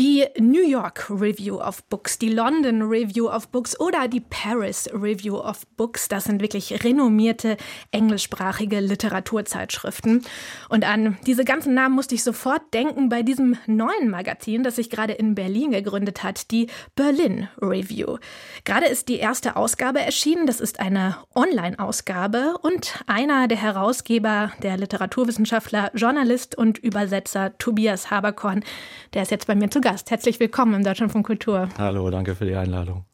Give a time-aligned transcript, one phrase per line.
[0.00, 5.36] die New York Review of Books, die London Review of Books oder die Paris Review
[5.36, 7.58] of Books, das sind wirklich renommierte
[7.90, 10.22] englischsprachige Literaturzeitschriften.
[10.70, 14.88] Und an diese ganzen Namen musste ich sofort denken bei diesem neuen Magazin, das sich
[14.88, 18.16] gerade in Berlin gegründet hat, die Berlin Review.
[18.64, 24.78] Gerade ist die erste Ausgabe erschienen, das ist eine Online-Ausgabe und einer der Herausgeber, der
[24.78, 28.64] Literaturwissenschaftler, Journalist und Übersetzer Tobias Haberkorn,
[29.12, 29.89] der ist jetzt bei mir zu Gast.
[29.90, 31.68] Herzlich willkommen im Deutschland von Kultur.
[31.76, 33.04] Hallo, danke für die Einladung.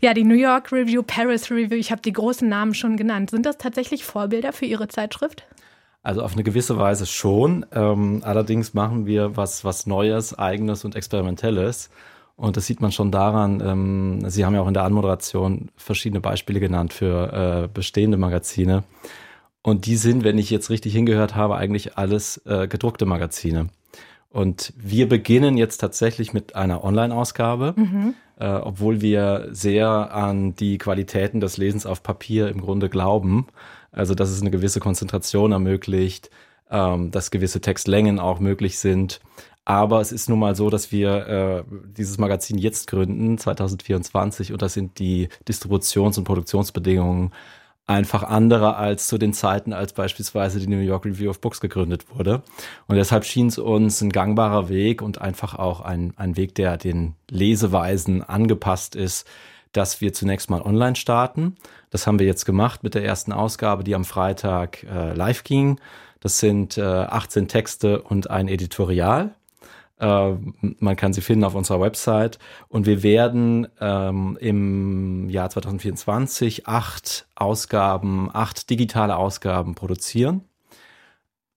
[0.00, 3.30] Ja, die New York Review, Paris Review, ich habe die großen Namen schon genannt.
[3.30, 5.44] Sind das tatsächlich Vorbilder für Ihre Zeitschrift?
[6.04, 7.66] Also auf eine gewisse Weise schon.
[7.72, 11.90] Ähm, allerdings machen wir was, was Neues, Eigenes und Experimentelles.
[12.36, 16.20] Und das sieht man schon daran, ähm, Sie haben ja auch in der Anmoderation verschiedene
[16.20, 18.84] Beispiele genannt für äh, bestehende Magazine.
[19.62, 23.70] Und die sind, wenn ich jetzt richtig hingehört habe, eigentlich alles äh, gedruckte Magazine.
[24.34, 28.14] Und wir beginnen jetzt tatsächlich mit einer Online-Ausgabe, mhm.
[28.36, 33.46] äh, obwohl wir sehr an die Qualitäten des Lesens auf Papier im Grunde glauben.
[33.92, 36.30] Also, dass es eine gewisse Konzentration ermöglicht,
[36.68, 39.20] ähm, dass gewisse Textlängen auch möglich sind.
[39.64, 41.62] Aber es ist nun mal so, dass wir äh,
[41.96, 47.30] dieses Magazin jetzt gründen, 2024, und das sind die Distributions- und Produktionsbedingungen
[47.86, 52.06] einfach andere als zu den Zeiten, als beispielsweise die New York Review of Books gegründet
[52.14, 52.42] wurde.
[52.86, 56.76] Und deshalb schien es uns ein gangbarer Weg und einfach auch ein, ein Weg, der
[56.76, 59.26] den Leseweisen angepasst ist,
[59.72, 61.56] dass wir zunächst mal online starten.
[61.90, 65.78] Das haben wir jetzt gemacht mit der ersten Ausgabe, die am Freitag äh, live ging.
[66.20, 69.34] Das sind äh, 18 Texte und ein Editorial.
[69.98, 70.32] Äh,
[70.78, 72.38] man kann sie finden auf unserer Website.
[72.68, 80.42] Und wir werden ähm, im Jahr 2024 acht Ausgaben, acht digitale Ausgaben produzieren.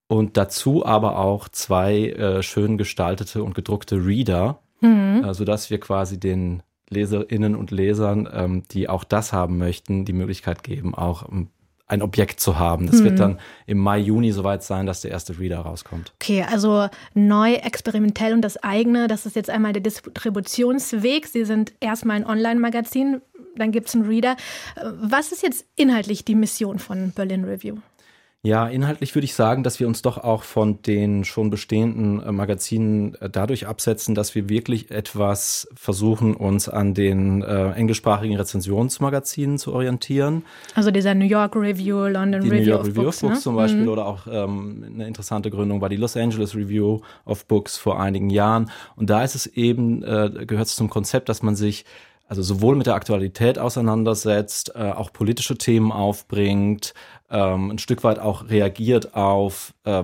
[0.08, 5.24] Und dazu aber auch zwei äh, schön gestaltete und gedruckte Reader, mhm.
[5.26, 10.14] äh, sodass wir quasi den Leserinnen und Lesern, ähm, die auch das haben möchten, die
[10.14, 11.50] Möglichkeit geben, auch ähm,
[11.88, 12.88] ein Objekt zu haben.
[12.88, 13.04] Das mhm.
[13.06, 16.14] wird dann im Mai, Juni soweit sein, dass der erste Reader rauskommt.
[16.22, 21.28] Okay, also neu, experimentell und das eigene, das ist jetzt einmal der Distributionsweg.
[21.28, 23.22] Sie sind erstmal ein Online-Magazin,
[23.56, 24.36] dann gibt es einen Reader.
[25.00, 27.78] Was ist jetzt inhaltlich die Mission von Berlin Review?
[28.48, 32.32] Ja, inhaltlich würde ich sagen, dass wir uns doch auch von den schon bestehenden äh,
[32.32, 39.58] Magazinen äh, dadurch absetzen, dass wir wirklich etwas versuchen, uns an den äh, englischsprachigen Rezensionsmagazinen
[39.58, 40.44] zu orientieren.
[40.76, 43.40] Also dieser New York Review, London die Review New York of Review Books, of Books
[43.40, 43.44] ne?
[43.44, 43.90] zum Beispiel Mhm.
[43.90, 48.30] oder auch ähm, eine interessante Gründung war die Los Angeles Review of Books vor einigen
[48.30, 48.72] Jahren.
[48.96, 51.84] Und da ist es eben, äh, gehört es zum Konzept, dass man sich
[52.28, 56.94] also sowohl mit der Aktualität auseinandersetzt, äh, auch politische Themen aufbringt,
[57.30, 60.04] ähm, ein Stück weit auch reagiert auf äh,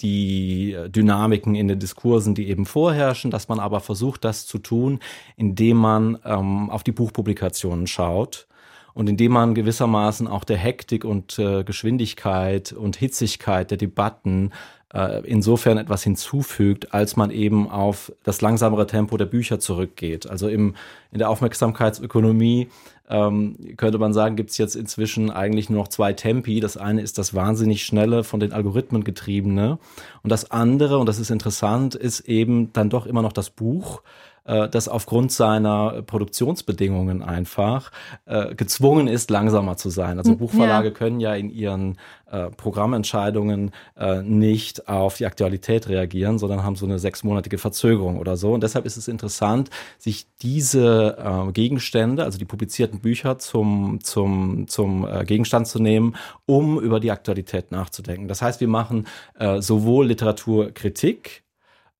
[0.00, 5.00] die Dynamiken in den Diskursen, die eben vorherrschen, dass man aber versucht, das zu tun,
[5.36, 8.48] indem man ähm, auf die Buchpublikationen schaut
[8.94, 14.52] und indem man gewissermaßen auch der Hektik und äh, Geschwindigkeit und Hitzigkeit der Debatten
[14.94, 20.28] äh, insofern etwas hinzufügt, als man eben auf das langsamere Tempo der Bücher zurückgeht.
[20.28, 20.74] Also im,
[21.12, 22.68] in der Aufmerksamkeitsökonomie
[23.08, 26.60] ähm, könnte man sagen, gibt es jetzt inzwischen eigentlich nur noch zwei Tempi.
[26.60, 29.78] Das eine ist das wahnsinnig schnelle, von den Algorithmen getriebene.
[30.22, 34.02] Und das andere, und das ist interessant, ist eben dann doch immer noch das Buch
[34.50, 37.92] äh, das aufgrund seiner Produktionsbedingungen einfach
[38.26, 40.18] äh, gezwungen ist, langsamer zu sein.
[40.18, 40.94] Also Hm, Buchverlage ja.
[40.94, 41.98] können ja in ihren
[42.30, 48.36] äh, Programmentscheidungen äh, nicht auf die Aktualität reagieren, sondern haben so eine sechsmonatige Verzögerung oder
[48.36, 48.52] so.
[48.52, 54.66] Und deshalb ist es interessant, sich diese äh, Gegenstände, also die publizierten Bücher zum, zum,
[54.66, 56.16] zum äh, Gegenstand zu nehmen,
[56.46, 58.26] um über die Aktualität nachzudenken.
[58.26, 59.06] Das heißt, wir machen
[59.38, 61.44] äh, sowohl Literaturkritik,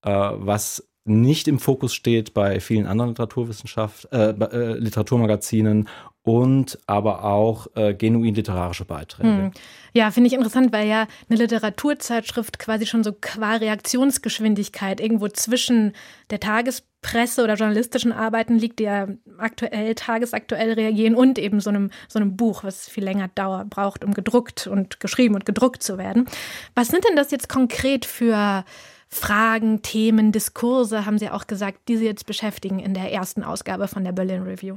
[0.02, 5.88] äh, was nicht im Fokus steht bei vielen anderen Literaturwissenschaft, äh, äh, Literaturmagazinen
[6.22, 9.28] und aber auch äh, genuin literarische Beiträge.
[9.28, 9.50] Hm.
[9.94, 15.94] Ja, finde ich interessant, weil ja eine Literaturzeitschrift quasi schon so qua Reaktionsgeschwindigkeit irgendwo zwischen
[16.28, 19.08] der Tagespresse oder journalistischen Arbeiten liegt, die ja
[19.38, 24.04] aktuell, tagesaktuell reagieren und eben so einem, so einem Buch, was viel länger Dauer braucht,
[24.04, 26.26] um gedruckt und geschrieben und gedruckt zu werden.
[26.74, 28.64] Was sind denn das jetzt konkret für
[29.12, 33.88] Fragen, Themen, Diskurse, haben Sie auch gesagt, die Sie jetzt beschäftigen in der ersten Ausgabe
[33.88, 34.76] von der Berlin Review?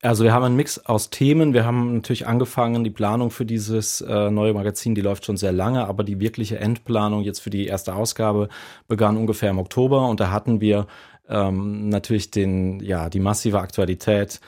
[0.00, 1.54] Also wir haben einen Mix aus Themen.
[1.54, 5.52] Wir haben natürlich angefangen, die Planung für dieses äh, neue Magazin, die läuft schon sehr
[5.52, 8.48] lange, aber die wirkliche Endplanung jetzt für die erste Ausgabe
[8.86, 10.86] begann ungefähr im Oktober und da hatten wir
[11.28, 14.40] ähm, natürlich den, ja, die massive Aktualität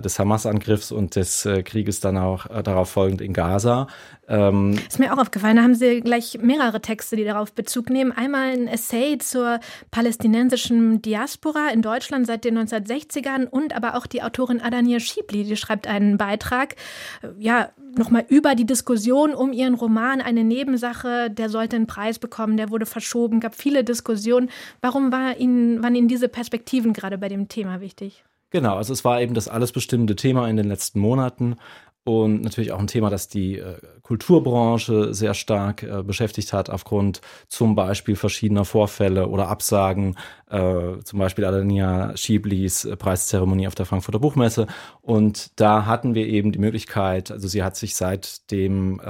[0.00, 3.86] des Hamas-Angriffs und des äh, Krieges dann auch äh, darauf folgend in Gaza.
[4.26, 8.10] Ähm, ist mir auch aufgefallen, da haben Sie gleich mehrere Texte, die darauf Bezug nehmen.
[8.10, 9.60] Einmal ein Essay zur
[9.90, 15.56] palästinensischen Diaspora in Deutschland seit den 1960ern und aber auch die Autorin Adania Schiebli, die
[15.56, 16.76] schreibt einen Beitrag,
[17.22, 22.18] äh, ja, nochmal über die Diskussion um ihren Roman, eine Nebensache, der sollte einen Preis
[22.18, 24.50] bekommen, der wurde verschoben, gab viele Diskussionen.
[24.80, 28.24] Warum war Ihnen, waren Ihnen diese Perspektiven gerade bei dem Thema wichtig?
[28.54, 31.56] Genau, also es war eben das alles bestimmende Thema in den letzten Monaten
[32.04, 37.20] und natürlich auch ein Thema, das die äh, Kulturbranche sehr stark äh, beschäftigt hat, aufgrund
[37.48, 40.16] zum Beispiel verschiedener Vorfälle oder Absagen,
[40.48, 44.68] äh, zum Beispiel Adania Schieblis Preiszeremonie auf der Frankfurter Buchmesse.
[45.02, 49.00] Und da hatten wir eben die Möglichkeit, also sie hat sich seit dem,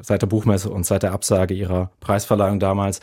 [0.00, 3.00] seit der Buchmesse und seit der Absage ihrer Preisverleihung damals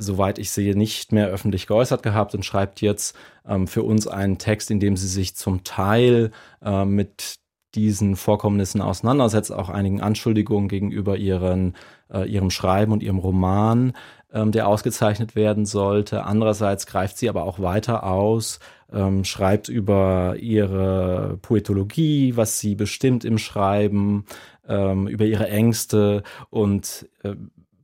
[0.00, 3.14] soweit ich sehe, nicht mehr öffentlich geäußert gehabt und schreibt jetzt
[3.46, 6.30] ähm, für uns einen Text, in dem sie sich zum Teil
[6.62, 7.36] äh, mit
[7.74, 11.76] diesen Vorkommnissen auseinandersetzt, auch einigen Anschuldigungen gegenüber ihren,
[12.12, 13.92] äh, ihrem Schreiben und ihrem Roman,
[14.32, 16.24] ähm, der ausgezeichnet werden sollte.
[16.24, 18.58] Andererseits greift sie aber auch weiter aus,
[18.92, 24.24] ähm, schreibt über ihre Poetologie, was sie bestimmt im Schreiben,
[24.68, 27.34] ähm, über ihre Ängste und äh,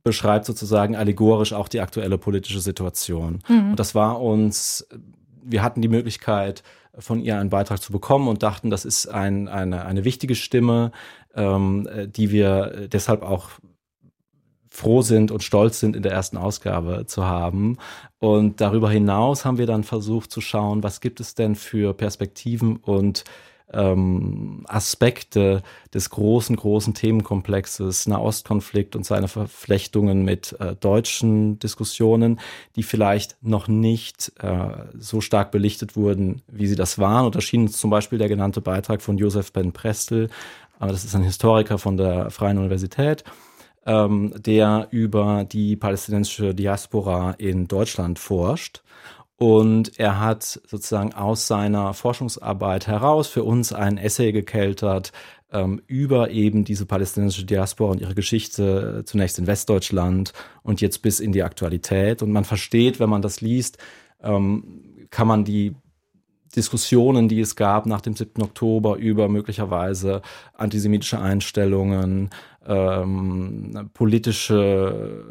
[0.07, 3.39] beschreibt sozusagen allegorisch auch die aktuelle politische Situation.
[3.49, 3.71] Mhm.
[3.71, 4.87] Und das war uns,
[5.43, 6.63] wir hatten die Möglichkeit,
[6.97, 10.91] von ihr einen Beitrag zu bekommen und dachten, das ist ein, eine, eine wichtige Stimme,
[11.35, 13.49] ähm, die wir deshalb auch
[14.69, 17.77] froh sind und stolz sind, in der ersten Ausgabe zu haben.
[18.19, 22.77] Und darüber hinaus haben wir dann versucht zu schauen, was gibt es denn für Perspektiven
[22.77, 23.25] und
[23.73, 25.61] ähm, Aspekte
[25.93, 32.39] des großen, großen Themenkomplexes Nahostkonflikt und seine Verflechtungen mit äh, deutschen Diskussionen,
[32.75, 37.25] die vielleicht noch nicht äh, so stark belichtet wurden, wie sie das waren.
[37.25, 40.29] Und da schien zum Beispiel der genannte Beitrag von Josef Ben Prestel,
[40.79, 43.23] äh, das ist ein Historiker von der Freien Universität,
[43.85, 48.81] ähm, der über die palästinensische Diaspora in Deutschland forscht
[49.37, 55.11] und er hat sozusagen aus seiner Forschungsarbeit heraus für uns ein Essay gekeltert
[55.51, 61.19] ähm, über eben diese palästinensische Diaspora und ihre Geschichte zunächst in Westdeutschland und jetzt bis
[61.19, 62.23] in die Aktualität.
[62.23, 63.77] Und man versteht, wenn man das liest,
[64.21, 65.75] ähm, kann man die
[66.55, 68.41] Diskussionen, die es gab nach dem 7.
[68.41, 70.21] Oktober über möglicherweise
[70.53, 72.29] antisemitische Einstellungen,
[72.65, 75.23] ähm, politische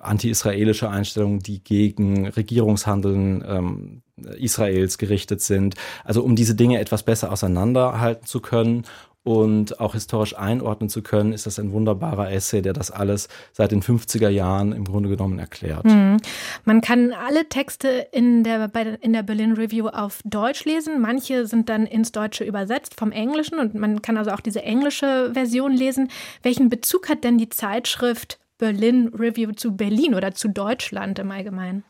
[0.00, 4.02] anti-israelische Einstellungen, die gegen Regierungshandeln ähm,
[4.38, 5.74] Israels gerichtet sind.
[6.04, 8.84] Also um diese Dinge etwas besser auseinanderhalten zu können
[9.26, 13.72] und auch historisch einordnen zu können, ist das ein wunderbarer Essay, der das alles seit
[13.72, 15.84] den 50er Jahren im Grunde genommen erklärt.
[15.84, 16.18] Mhm.
[16.64, 18.70] Man kann alle Texte in der,
[19.00, 21.00] in der Berlin Review auf Deutsch lesen.
[21.00, 25.32] Manche sind dann ins Deutsche übersetzt vom Englischen und man kann also auch diese englische
[25.34, 26.08] Version lesen.
[26.44, 31.82] Welchen Bezug hat denn die Zeitschrift Berlin Review zu Berlin oder zu Deutschland im Allgemeinen?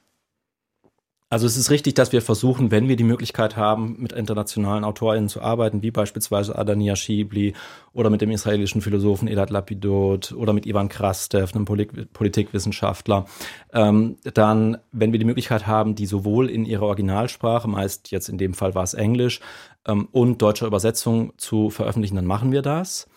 [1.29, 5.29] Also es ist richtig, dass wir versuchen, wenn wir die Möglichkeit haben, mit internationalen AutorInnen
[5.29, 7.55] zu arbeiten, wie beispielsweise Adania Shibli
[7.93, 13.25] oder mit dem israelischen Philosophen Elad Lapidot oder mit Ivan Krastev, einem Polit Politikwissenschaftler,
[13.73, 18.39] ähm, dann, wenn wir die Möglichkeit haben, die sowohl in ihrer Originalsprache, meist jetzt in
[18.39, 19.41] dem Fall war es Englisch,
[19.85, 23.09] ähm, und deutscher Übersetzung zu veröffentlichen, dann machen wir das.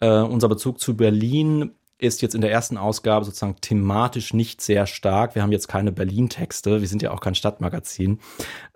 [0.00, 1.70] Äh, unser Bezug zu Berlin
[2.02, 5.34] ist jetzt in der ersten Ausgabe sozusagen thematisch nicht sehr stark.
[5.34, 8.18] Wir haben jetzt keine Berlin-Texte, wir sind ja auch kein Stadtmagazin.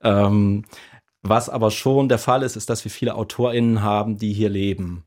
[0.03, 0.65] Ähm,
[1.23, 5.05] was aber schon der Fall ist, ist, dass wir viele AutorInnen haben, die hier leben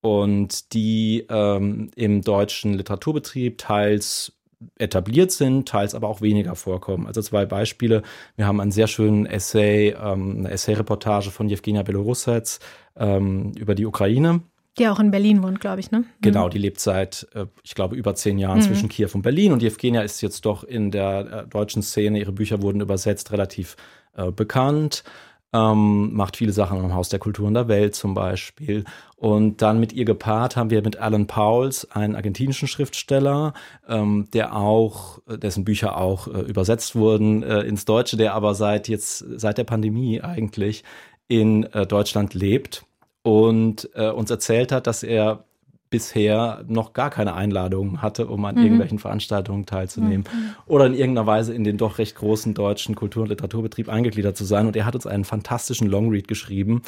[0.00, 4.32] und die ähm, im deutschen Literaturbetrieb teils
[4.78, 7.06] etabliert sind, teils aber auch weniger vorkommen.
[7.06, 8.02] Also zwei Beispiele.
[8.36, 12.58] Wir haben einen sehr schönen Essay, ähm, eine Essay-Reportage von Jewgenia Belorussets
[12.96, 14.42] ähm, über die Ukraine
[14.80, 16.04] die auch in Berlin wohnt, glaube ich, ne?
[16.22, 18.62] Genau, die lebt seit, äh, ich glaube, über zehn Jahren mhm.
[18.62, 19.52] zwischen Kiew und Berlin.
[19.52, 23.76] Und Evgenia ist jetzt doch in der äh, deutschen Szene, ihre Bücher wurden übersetzt, relativ
[24.16, 25.04] äh, bekannt.
[25.52, 28.84] Ähm, macht viele Sachen am Haus der Kulturen der Welt zum Beispiel.
[29.16, 33.52] Und dann mit ihr gepaart haben wir mit Alan Pauls einen argentinischen Schriftsteller,
[33.88, 38.88] ähm, der auch, dessen Bücher auch äh, übersetzt wurden äh, ins Deutsche, der aber seit
[38.88, 40.84] jetzt, seit der Pandemie eigentlich
[41.26, 42.86] in äh, Deutschland lebt
[43.22, 45.44] und äh, uns erzählt hat, dass er
[45.90, 48.62] bisher noch gar keine Einladung hatte, um an mhm.
[48.62, 50.54] irgendwelchen Veranstaltungen teilzunehmen mhm.
[50.66, 54.44] oder in irgendeiner Weise in den doch recht großen deutschen Kultur- und Literaturbetrieb eingegliedert zu
[54.44, 54.68] sein.
[54.68, 56.82] Und er hat uns einen fantastischen Longread geschrieben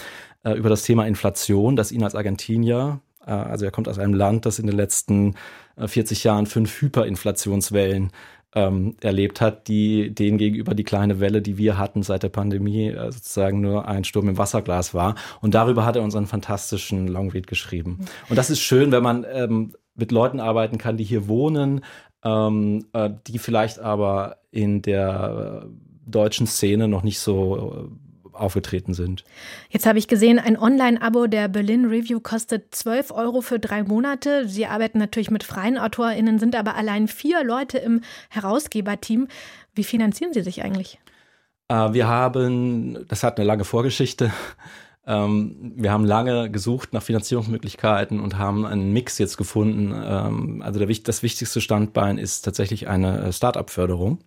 [0.45, 4.15] äh, über das Thema Inflation, das ihn als Argentinier, äh, also er kommt aus einem
[4.15, 5.35] Land, das in den letzten
[5.77, 8.13] äh, 40 Jahren fünf Hyperinflationswellen
[8.55, 12.89] ähm, erlebt hat, die denen gegenüber die kleine Welle, die wir hatten seit der Pandemie,
[12.89, 15.15] äh, sozusagen nur ein Sturm im Wasserglas war.
[15.41, 18.01] Und darüber hat er unseren fantastischen Longread geschrieben.
[18.29, 21.83] Und das ist schön, wenn man ähm, mit Leuten arbeiten kann, die hier wohnen,
[22.25, 25.67] ähm, äh, die vielleicht aber in der äh,
[26.07, 29.25] deutschen Szene noch nicht so äh, aufgetreten sind.
[29.71, 34.49] Jetzt habe ich gesehen, ein Online-Abo der Berlin Review kostet 12 Euro für drei Monate.
[34.49, 39.29] Sie arbeiten natürlich mit freien AutorInnen, sind aber allein vier Leute im Herausgeberteam.
[39.75, 40.99] Wie finanzieren Sie sich eigentlich?
[41.69, 44.33] Äh, wir haben, das hat eine lange Vorgeschichte.
[45.05, 49.93] Ähm, wir haben lange gesucht nach Finanzierungsmöglichkeiten und haben einen Mix jetzt gefunden.
[49.93, 54.21] Ähm, also das wichtigste Standbein ist tatsächlich eine äh, Start-up-Förderung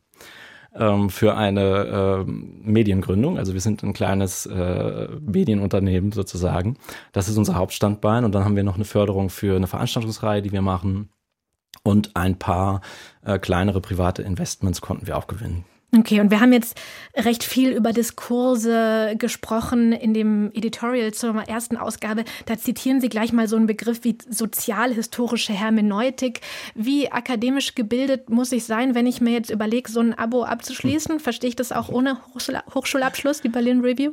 [0.75, 3.37] ähm, für eine äh, Mediengründung.
[3.37, 6.77] Also wir sind ein kleines äh, Medienunternehmen sozusagen.
[7.11, 8.25] Das ist unser Hauptstandbein.
[8.25, 11.09] Und dann haben wir noch eine Förderung für eine Veranstaltungsreihe, die wir machen.
[11.83, 12.81] Und ein paar
[13.23, 15.65] äh, kleinere private Investments konnten wir auch gewinnen.
[15.97, 16.77] Okay, und wir haben jetzt
[17.15, 22.25] recht viel über Diskurse gesprochen in dem Editorial zur ersten Ausgabe.
[22.45, 26.41] Da zitieren Sie gleich mal so einen Begriff wie sozialhistorische Hermeneutik.
[26.73, 31.21] Wie akademisch gebildet muss ich sein, wenn ich mir jetzt überlege, so ein Abo abzuschließen?
[31.21, 32.17] Verstehe ich das auch ohne
[32.73, 34.11] Hochschulabschluss, die Berlin Review?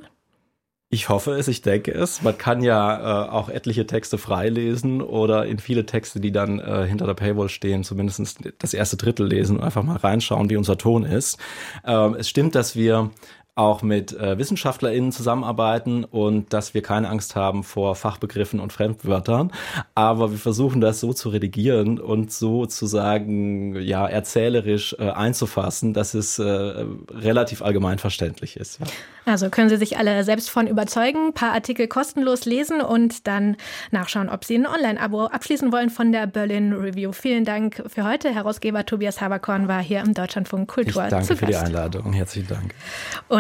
[0.95, 2.21] Ich hoffe es, ich denke es.
[2.21, 6.87] Man kann ja äh, auch etliche Texte freilesen oder in viele Texte, die dann äh,
[6.87, 10.77] hinter der Paywall stehen, zumindest das erste Drittel lesen und einfach mal reinschauen, wie unser
[10.77, 11.39] Ton ist.
[11.87, 13.11] Ähm, es stimmt, dass wir
[13.55, 19.53] auch mit äh, WissenschaftlerInnen zusammenarbeiten und dass wir keine Angst haben vor Fachbegriffen und Fremdwörtern.
[19.95, 25.93] Aber wir versuchen das so zu redigieren und so zu sagen, ja, erzählerisch äh, einzufassen,
[25.93, 28.81] dass es äh, relativ allgemein verständlich ist.
[28.81, 28.87] Ja.
[29.25, 33.57] Also können Sie sich alle selbst von überzeugen, ein paar Artikel kostenlos lesen und dann
[33.91, 37.13] nachschauen, ob Sie ein Online-Abo abschließen wollen von der Berlin Review.
[37.13, 38.35] Vielen Dank für heute.
[38.35, 41.05] Herausgeber Tobias Haberkorn war hier im Deutschlandfunk Kultur.
[41.05, 42.13] Ich danke für die Einladung.
[42.13, 42.75] Herzlichen Dank.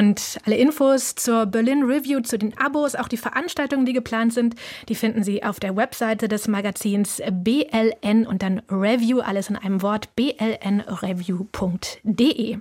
[0.02, 4.56] Und alle Infos zur Berlin Review, zu den Abos, auch die Veranstaltungen, die geplant sind,
[4.88, 9.80] die finden Sie auf der Webseite des Magazins BLN und dann Review, alles in einem
[9.80, 12.58] Wort, blnreview.de.